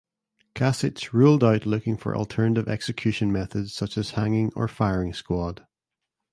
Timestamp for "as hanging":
3.99-4.51